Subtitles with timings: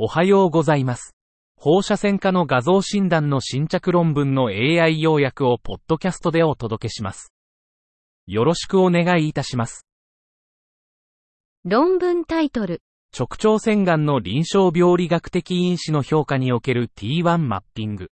[0.00, 1.16] おはようございます。
[1.56, 7.32] 放射線科の画像診断の新着論文の AI 要約をポッドキャストでお届けします。
[8.28, 9.88] よろしくお願いいたします。
[11.64, 12.80] 論文タイトル、
[13.12, 18.06] 直腸腺がんの臨床病理学的因子の評価における T1 マッピング。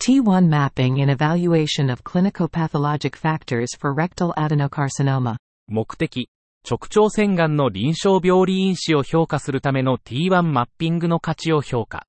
[0.00, 5.36] T1 mapping in evaluation of clinicopathologic factors for rectal adenocarcinoma.
[5.68, 6.30] 目的、
[6.68, 12.08] 直腸腺がんの臨床病理因子を評価するための T1 マッピングの価値を評価。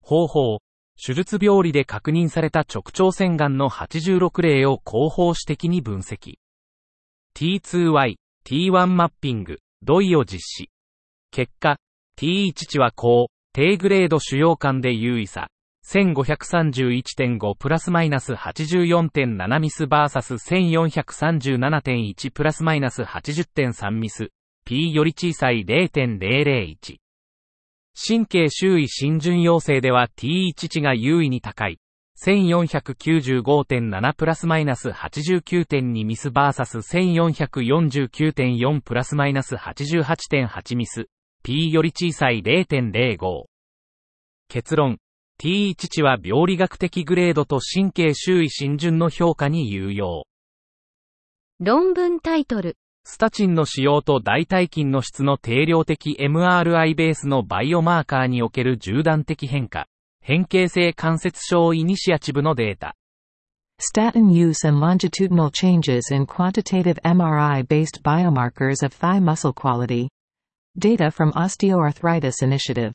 [0.00, 0.58] 方法、
[0.96, 6.36] 手術病理で確認された直腸腺がんの86例を広報史的に分析。
[7.36, 8.14] T2Y、
[8.46, 10.70] T1 マッピング、同意を実施。
[11.30, 11.76] 結果、
[12.18, 15.50] T1 値は高、低グレード主要間で優位差。
[15.88, 24.28] 1531.5プラスマイナス84.7ミスバーサス1437.1プラスマイナス80.3ミス。
[24.66, 26.98] P より小さい0.001。
[28.06, 31.80] 神経周囲浸潤陽性では T1 値が優位に高い。
[32.22, 41.06] 1495.7プラスマイナス89.2ミスバーサス1449.4プラスマイナス88.8ミス。
[41.42, 43.44] P より小さい0.05。
[44.48, 44.98] 結論。
[45.40, 50.24] T1 値は病理学的グレードと神経周囲浸潤の評価に有用。
[51.60, 59.86] 論文タイトル、スタチンの使用と大腿筋の質の定量的 MRI ベースのバイオマーカーにおける縦断的変化。
[60.20, 62.96] 変形性関節症イニシアチブのデータ。
[63.80, 70.08] Statin use and longitudinal changes in quantitative MRI-based biomarkers of thigh muscle quality.
[70.76, 72.92] Data from Osteoarthritis Initiative.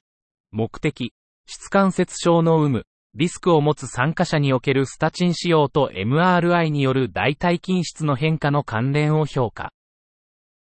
[0.51, 1.13] 目的、
[1.45, 9.71] 質関節症の有無、リスクを持つ参加者におけるスタチン使用と MRI による大腿筋質の変化の関連を評価。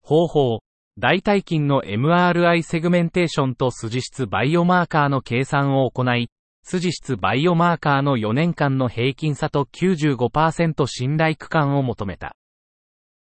[0.03, 0.61] 方法、
[0.99, 6.29] 大腿筋の MRI セグメンテーションと筋質バイオマーカーの計算を行い、
[6.65, 12.35] 筋質バイオマーカーの4年間の平均差と95%信頼区間を求めた。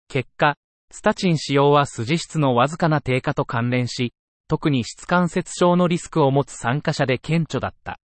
[0.09, 0.57] 結果、
[0.93, 4.13] スタチン使用は筋質のわずかな低下と関連し、
[4.49, 7.99] 特に質関節症のリスクを持つ参加者で顕著だった。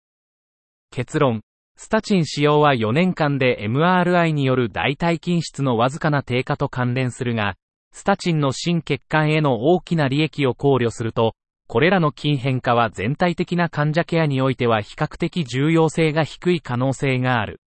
[0.90, 1.42] 結論、
[1.76, 7.54] スタチン使用は4年間で MRI による大腿筋質のわずかな低下と関連するが、
[7.92, 11.34] スタチンの心血管への大きな利益を考慮すると、
[11.68, 17.60] これらの筋変化は全体的な患者ケアにおいては比較的重要性が低い可能性がある。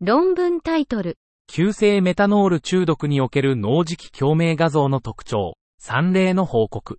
[0.00, 6.98] 論文タイトル、急性メタノール中毒における脳磁気共鳴画像の特徴、3例の報告。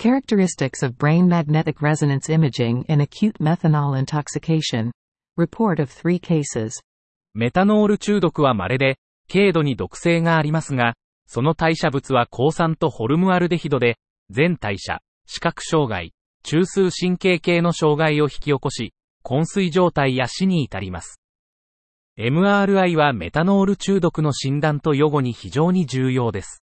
[0.00, 4.90] Characteristics of brain magnetic resonance imaging in acute methanol intoxication.
[5.36, 6.72] Report of three cases.
[7.34, 8.96] メタノール中毒は稀で、
[9.30, 10.94] 軽度に毒性がありますが、
[11.26, 13.98] その代謝物は抗酸とホルムアルデヒドで、
[14.30, 21.20] 全代謝、視覚障害、中枢神経系の障害を引き起こし、昏睡状態や死に至ります。
[22.18, 26.62] MRI はメタノール中毒の診断と予後に非常に重要です。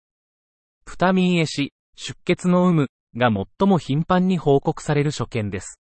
[0.87, 5.81] プタミンエシ、出血の有無が最も頻繁に報告される所見です。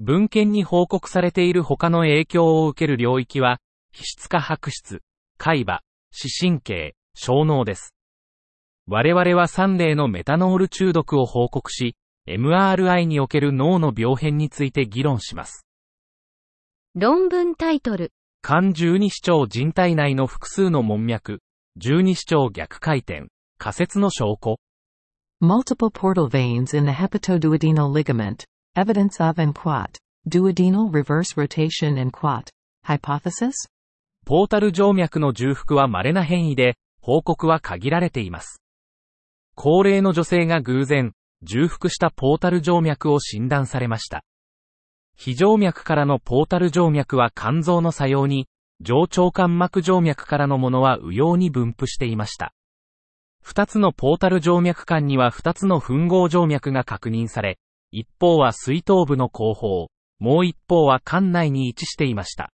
[0.00, 3.60] 文献に報告されている他の影響を受ける領域は、
[3.92, 5.00] 皮質化白質、
[5.38, 7.94] 海馬、視神経、小脳です。
[8.88, 11.94] 我々は3例のメタノール中毒を報告し、
[12.28, 15.66] MRI における脳の病変について議論します。
[16.94, 21.40] 論文タイトル、肝十二指腸人体内の複数の門脈、
[21.76, 24.56] 十二指腸逆回転、仮説の証拠、
[25.44, 28.44] Multiple portal veins in the hepatoduodenal ligament.
[28.76, 29.98] Evidence of and quat.
[30.28, 32.48] Duodenal reverse rotation and quat.
[32.86, 33.52] Hypothesis?
[34.24, 38.62] ポータル静脈の重複は稀な変異で、報告は限られています。
[39.56, 44.22] 高齢の女性が偶然、重複したポータル静脈を診断されました。
[45.16, 48.46] 非静脈からのポータル静脈は肝臓の作用に、
[48.80, 52.52] 上腸間膜静脈からのものは右様に分布していました。
[53.42, 57.58] 二つのポータル静脈間には二つの吻合静脈が確認され、
[57.90, 59.88] 一方は水頭部の後方、
[60.18, 62.50] もう一方は肝内に位置していました。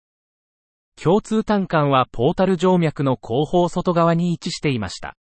[1.03, 5.15] 共通単管はポータル静脈の後方外側に位置していました。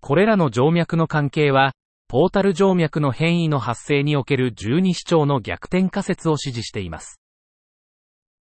[0.00, 1.74] これらの静脈の関係は、
[2.08, 7.20] ポータル静脈の変異の発生における十二指腸の逆転仮説を支持しています。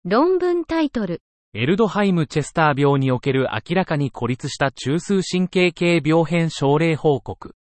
[0.05, 1.21] 論文タイトル、
[1.53, 7.57] エルドハイム・チェスター病における明らかに孤立した中枢神経系病変症例報告。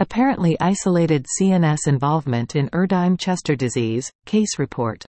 [0.00, 4.10] Apparently isolated CNS involvement in Erdheim-Chester disease.
[4.24, 5.04] Case report.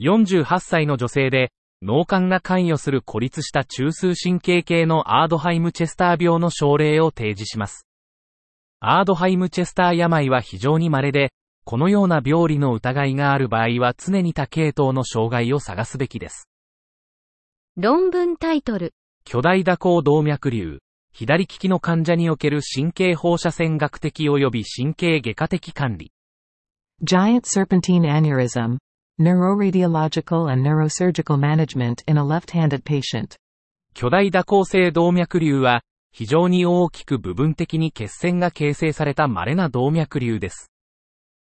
[0.00, 1.50] 48歳の女性で、
[1.82, 7.88] 脳幹が関与する孤立した中枢神経系のアードハイム・チェスター病の症例を提示します。
[8.78, 11.32] アードハイム・チェスター病は非常に稀で、
[11.64, 16.48] このような病理の疑いがある場合は常に多系統の障害を探すべきです。
[17.78, 18.92] 論文タイトル、
[19.24, 20.80] 巨大蛇行動脈瘤、
[21.14, 26.12] 左利きの患者における神経放射線学的及び神経外科的管理。
[27.02, 28.76] Giant serpentine aneurysm.
[29.18, 33.36] Neuroradiological and neurosurgical management in a left-handed patient.
[33.94, 35.80] 巨大蛇行性動脈瘤は、
[36.12, 40.71] 非常に大きく部分的に血栓が形成された稀な動脈瘤です。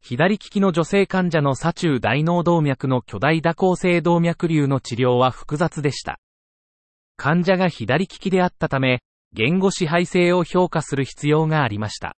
[0.06, 6.20] 左利きの女性患者の左中大脳動脈の巨大蛇行性動脈瘤の治療は複雑でした。
[7.16, 9.00] 患者が左利きであったため、
[9.32, 12.16] 言語支配性を評価する必要がありました。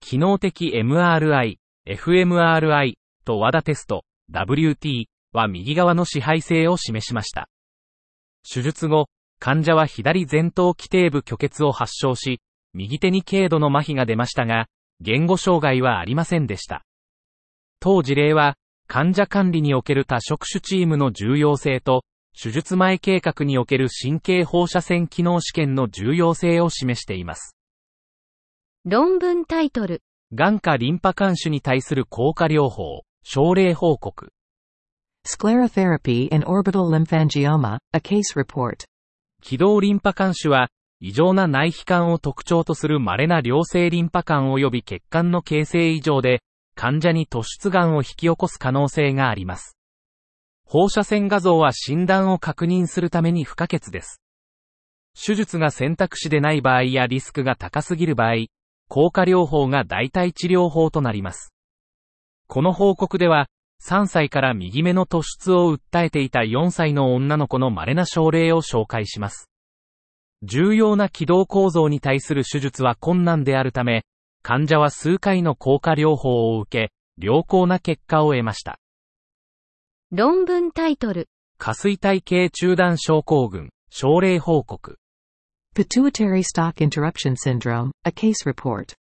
[0.00, 1.56] 機能的 MRI、
[1.88, 2.92] fMRI
[3.24, 7.48] と WADA テスト、WT は右側の支配性を示しました。
[8.46, 9.06] 手術後、
[9.38, 12.42] 患者は左前頭基底部虚血を発症し、
[12.74, 14.66] 右手に軽度の麻痺が出ましたが、
[15.02, 16.84] 言語障害はありませんでした。
[17.80, 18.54] 当事例は、
[18.86, 22.04] 患者管理における多職種チームの重要性と、
[22.40, 27.56] 手術前計画における神経放射線機能試験の重要性を示しています。
[28.84, 30.02] 論文タイトル、
[30.32, 34.32] 眼下リンパ管種に対する効果療法、症例報告。
[35.26, 38.84] Sclerotherapy in orbital lymphangioma, a case report.
[39.42, 40.68] 気道リンパ管種は、
[41.04, 46.44] 異常な内皮管を特徴とする稀な良性リンパ管及び血管の形成異常で、
[46.76, 49.76] 患者に突出癌を引き起こす可能性があります。
[50.64, 54.22] 放射線画像は診断を確認するために不可欠です。
[55.20, 58.46] 手術が選択肢でない場合やリスクが高すぎる場合、
[58.88, 61.52] 効果療法が代替治療法となります。
[62.46, 63.48] この報告では、
[63.84, 69.51] 3歳から右目の突出を訴えていた4歳の女の子の稀な症例を紹介します。
[70.42, 74.04] 重要な気道構造に対する手術は困難であるため、
[74.42, 78.78] 患者は数回の効果療法を受け、良好な結果を得ました。
[80.10, 81.28] 論文タイトル、
[81.58, 84.98] 下垂体系中断症候群、症例報告。
[85.76, 88.94] Pituitary stalk interruption syndrome, a case report.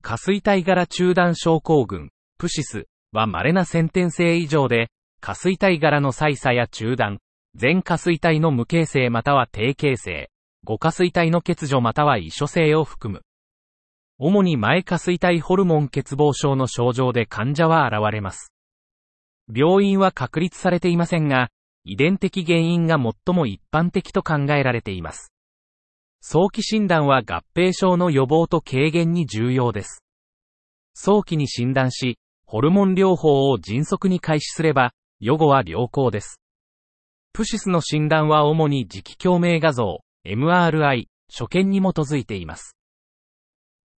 [0.00, 7.18] 下垂体柄中断症候群、プシスは稀な先天性異常で、下垂体柄の細差や中断、
[7.54, 10.30] 全下垂体の無形成または低形成、
[10.64, 13.22] 誤下垂体の欠如または異所性を含む。
[14.18, 18.50] 主に前下垂体ホルモン欠乏症の症状で患者は現れます。
[19.54, 21.50] 病院は確立されていませんが、
[21.84, 25.34] 遺伝的原因が最も一般的と考えられています。
[26.22, 30.02] 早期診断は合併症の予防と軽減に重要です。
[30.94, 36.40] 早期に診断し、ホルモン療法を迅速に開始すれば、予後は良好です。
[37.34, 42.76] プシスの診断は主に磁気共鳴画像、MRI、所見に基づいています。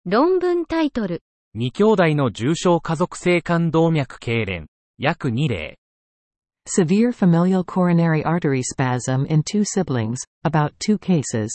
[0.04, 1.22] 論文タイトル、
[1.56, 4.66] 2兄弟の重症家族性冠動脈痙攣、
[4.98, 5.78] 約2例。
[6.68, 11.48] Severe familial coronary artery spasm in two siblings, about two cases.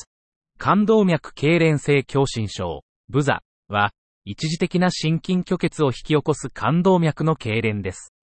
[0.58, 3.92] 冠動脈痙攣性狭心症、ブザは、
[4.26, 8.14] 一時的な心筋虚血を引き起こす冠動脈の痙攣です。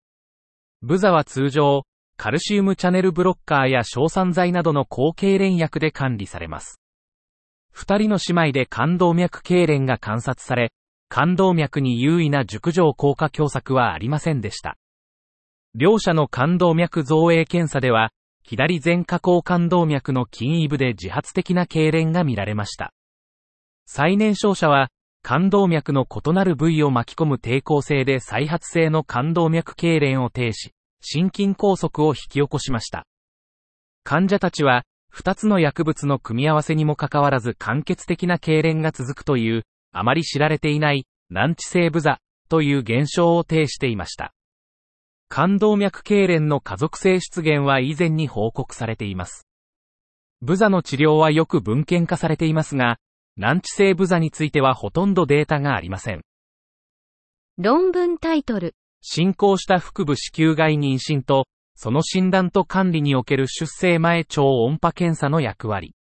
[0.82, 1.82] ブザは通常、
[2.20, 6.80] カルシウムチャネルブロッカーや硝酸剤などの高痙攣薬で管理されます。
[7.70, 10.72] 二人の姉妹で冠動脈痙攣が観察され、
[11.08, 14.76] 冠動脈に優位な熟女効果狭窄はありませんでした。
[15.76, 18.10] 両者の冠動脈造影検査では、
[18.42, 22.92] 左前下行冠動脈の筋位部で自発的な痙攣が見られました。
[23.86, 24.88] 最年少者は、
[25.22, 33.06] 冠動脈の異なる部位を巻き込む抵抗性で再発性の冠動脈痙攣を呈し、心筋梗塞を引き起こしました。
[34.04, 44.32] 患者たちは、二つの薬物の組み合わせにもかかわらず間欠的な痙攣が続くという、あまり知られていない、難治性ブザという現象を呈していました。
[45.28, 49.46] 冠動脈痙攣の家族性出現は以前に報告されています。
[50.40, 52.98] ブザの治療はよく文献化されていますが、
[53.36, 56.22] 難治性ブザについてはほとんどデータがありません。
[57.58, 65.94] 論文タイトル、進行した腹部子宮外妊娠と、その診断と管理における出生前超音波検査の役割。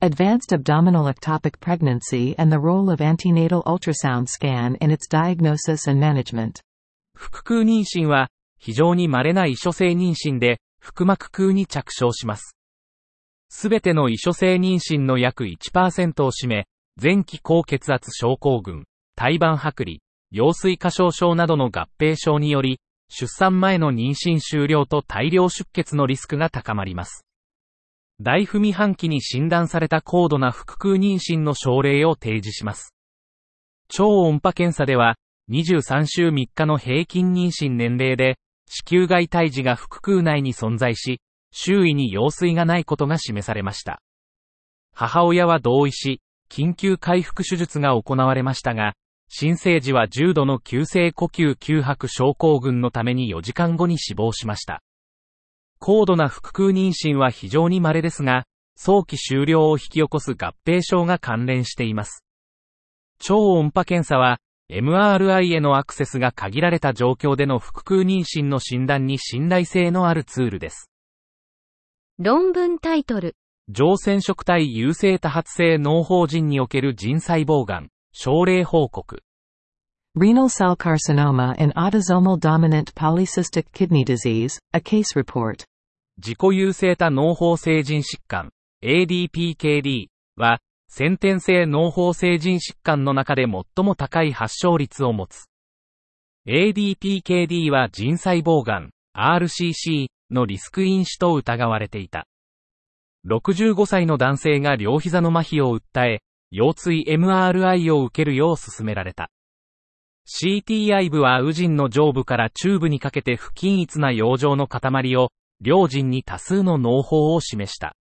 [0.00, 6.00] Advanced abdominal ectopic pregnancy and the role of antenatal ultrasound scan in its diagnosis and
[6.00, 6.60] management.
[7.14, 12.56] 腹腔妊娠は、非常に稀な異所性妊娠で、腹膜腔に着床します。
[13.48, 16.66] すべての異所性妊娠の約1%を占め、
[17.00, 18.84] 前期高血圧症候群、
[19.16, 19.98] 胎盤剥離、
[20.30, 27.24] 羊水過小症などの合併症により、出産前の妊娠終了と大量出血のリスクが高まります。
[28.20, 32.92] 大踏み半期に診断された高度な腹腔妊娠の症例を提示します。
[33.88, 35.16] 超音波検査では、
[35.50, 38.36] 23週3日の平均妊娠年齢で、
[38.68, 41.20] 子宮外胎児が腹腔内に存在し、
[41.52, 44.02] 周囲に羊水がないことが示されました。
[44.94, 46.20] 母親は同意し、
[46.50, 48.94] 緊急回復手術が行われましたが、
[49.28, 54.82] 新生児は重度の急性呼吸吸迫症候群のために4時間後に死亡しました。
[55.78, 62.24] 高度な腹腔妊娠は非常に稀ですが、早期終了を引き起こす合併症が関連しています。
[63.20, 64.38] 超音波検査は、
[64.70, 70.90] MRI へのアクセスが限られた状況での腹腔妊娠の診断に信頼性のあるツールです。
[72.18, 73.34] 論文タイトル。
[73.68, 77.88] 上染色体優性多発性脳胞人における腎細胞がん、
[78.20, 79.20] 症例報告。
[80.16, 85.62] Renal cell carcinoma and autosomal dominant polycystic kidney disease, a case report.
[86.20, 88.50] 自己優性多脳胞性腎疾患、
[88.82, 90.58] ADPKD は、
[90.88, 95.44] 先天性脳胞性腎疾患の中で最も高い発症率を持つ。
[96.48, 102.26] ADPKD は腎細胞がん、RCC のリスク因子と疑われていた。
[103.28, 109.30] 65歳の男性が両膝の麻痺を訴え、腰椎 MRI を受けるよう勧められた。
[110.26, 117.96] CTI 部は右腎の上部から中部にかけて不均一な養生の塊を、両腎に多数の脳胞を示した。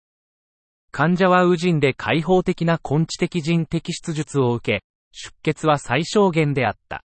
[0.91, 7.03] 患者は右腎で開放的な根治的腎摘出術を受け、出血は最小限であった。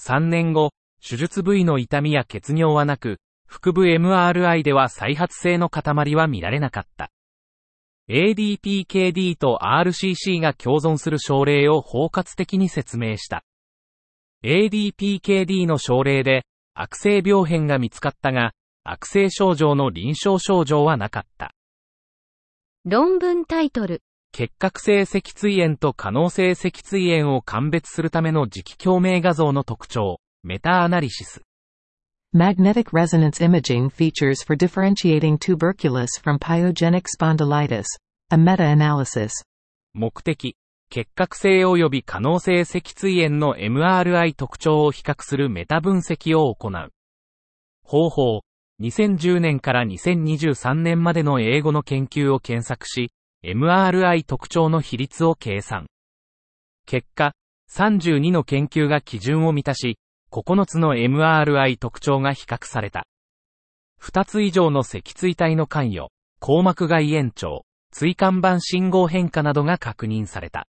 [0.00, 0.70] 3年後、
[1.06, 7.10] 手術部位の痛みや血尿はなく、腹部 MRI では再発性の塊は見られなかった。
[8.10, 13.44] ADPKD と RCC が共存する症例を包括的に説明した。
[14.44, 16.44] ADPKD の症例で、
[16.74, 18.52] 悪性病変が見つかったが、
[18.84, 21.54] 悪性症状の臨床症状はなかった。
[22.84, 24.02] 論文タイトル。
[24.32, 31.43] 結核性脊椎炎と可能性脊椎炎を鑑別するための磁気共鳴画像の特徴、メタアナリシス。
[32.36, 37.84] Magnetic resonance imaging features for differentiating tuberculous from pyogenic spondylitis.
[38.32, 39.30] A meta-analysis.
[39.92, 40.56] 目的。
[40.90, 46.90] 結核性及び可能性脊椎炎の MRI 特徴を比較するメタ分析を行う。
[47.84, 48.40] 方法。
[48.80, 53.12] 2010年から2023年までの英語の研究を検索し、
[53.44, 55.86] MRI 特徴の比率を計算。
[56.84, 57.32] 結果、
[57.70, 59.98] 32の研究が基準を満たし、
[60.34, 63.06] 9つの MRI 特徴が比較された。
[64.02, 66.08] 2つ以上の脊椎体の関与、
[66.40, 70.66] 硬膜外延長、椎間板信号変化などが確認された。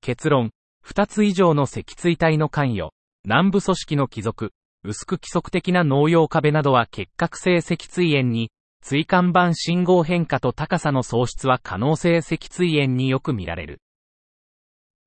[0.00, 0.52] 結論、
[0.86, 2.92] 2つ以上の脊椎体の関与、
[3.24, 4.52] 南部組織の帰属、
[4.84, 8.52] 薄く規則的な農用壁などは結核性脊椎炎に、
[8.84, 13.80] 椎間板信号変化と高さの喪失は可能性脊椎炎によく見られる。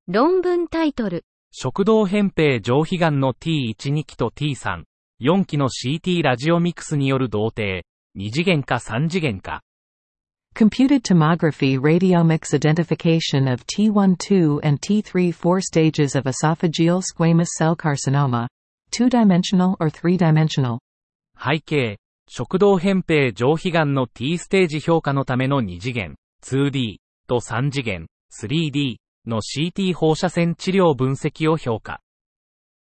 [0.09, 1.23] 論文タイトル。
[1.55, 4.85] 食道扁平上皮癌の T12 期と T3、
[5.21, 7.85] 4期の CT ラジオミクスによる同定、
[8.17, 9.61] 2次元か3次元か。
[10.55, 18.47] Computed tomography radiomics identification of T12 and T3 four stages of esophageal squamous cell carcinoma,
[18.89, 20.79] two-dimensional or three-dimensional
[21.37, 26.95] 背景、食道扁平上皮癌の T ステージ評価のための2次元、2D
[27.27, 28.95] と3次元、3D
[29.25, 32.01] の CT 放射線治療分析を評価。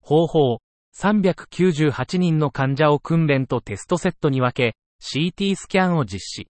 [0.01, 0.59] 方法、
[0.97, 6.49] 398人の患者を訓練とテストセットに分け、CT スキャンを実施。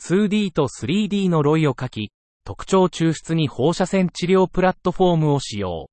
[0.00, 2.10] 2D と 3D のロイを書き、
[2.44, 5.88] 特徴抽出に放射線治療プラットフォームを使用。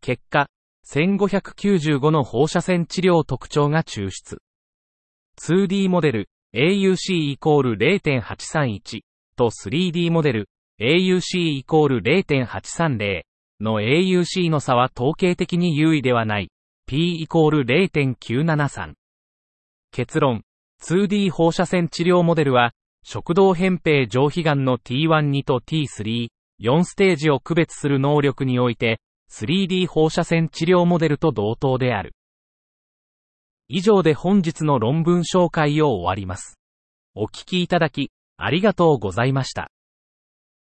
[0.00, 0.48] 結果、
[0.86, 4.40] 1595の放射線治療特徴が抽出。
[5.40, 9.00] 2D モデル AUC イコール0.831
[9.36, 10.48] と 3D モデル
[10.80, 13.22] AUC イコール0.830
[13.60, 16.50] の AUC の差は統計的に優位ではない
[16.86, 18.94] P イコール0.973。
[19.90, 20.42] 結論
[20.82, 26.28] 2D 放射線治療モデルは食道扁平上皮癌の T12 と T3、
[26.62, 29.00] 4ステージを区別する能力において、
[29.32, 32.14] 3D 放射線治療モデルと同等である。
[33.68, 36.58] 以上で本日の論文紹介を終わります。
[37.14, 39.70] お聞きいただき、ありがとうございました。